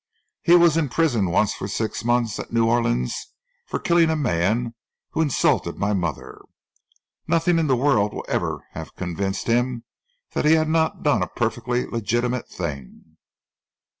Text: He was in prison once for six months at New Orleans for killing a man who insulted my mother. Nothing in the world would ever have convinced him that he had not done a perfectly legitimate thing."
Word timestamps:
He 0.41 0.55
was 0.55 0.77
in 0.77 0.89
prison 0.89 1.29
once 1.29 1.53
for 1.53 1.67
six 1.67 2.03
months 2.03 2.39
at 2.39 2.51
New 2.51 2.65
Orleans 2.67 3.13
for 3.67 3.77
killing 3.77 4.09
a 4.09 4.15
man 4.15 4.73
who 5.11 5.21
insulted 5.21 5.77
my 5.77 5.93
mother. 5.93 6.41
Nothing 7.27 7.59
in 7.59 7.67
the 7.67 7.75
world 7.77 8.11
would 8.15 8.27
ever 8.27 8.65
have 8.71 8.95
convinced 8.95 9.45
him 9.45 9.83
that 10.33 10.43
he 10.45 10.53
had 10.53 10.69
not 10.69 11.03
done 11.03 11.21
a 11.21 11.27
perfectly 11.27 11.85
legitimate 11.85 12.49
thing." 12.49 13.17